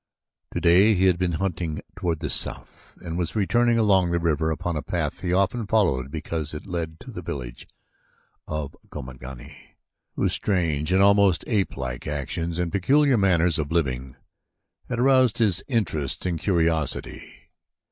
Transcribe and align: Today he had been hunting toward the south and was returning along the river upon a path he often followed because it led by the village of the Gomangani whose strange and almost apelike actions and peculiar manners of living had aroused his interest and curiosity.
Today 0.51 0.95
he 0.95 1.05
had 1.05 1.19
been 1.19 1.33
hunting 1.33 1.79
toward 1.95 2.21
the 2.21 2.31
south 2.31 2.97
and 3.05 3.19
was 3.19 3.35
returning 3.35 3.77
along 3.77 4.09
the 4.09 4.17
river 4.17 4.49
upon 4.49 4.75
a 4.75 4.81
path 4.81 5.21
he 5.21 5.31
often 5.31 5.67
followed 5.67 6.09
because 6.09 6.55
it 6.55 6.65
led 6.65 6.97
by 6.97 7.05
the 7.11 7.21
village 7.21 7.67
of 8.47 8.71
the 8.71 8.87
Gomangani 8.89 9.75
whose 10.15 10.33
strange 10.33 10.91
and 10.91 11.03
almost 11.03 11.43
apelike 11.45 12.07
actions 12.07 12.57
and 12.57 12.71
peculiar 12.71 13.15
manners 13.15 13.59
of 13.59 13.71
living 13.71 14.15
had 14.89 14.97
aroused 14.97 15.37
his 15.37 15.61
interest 15.67 16.25
and 16.25 16.39
curiosity. 16.39 17.51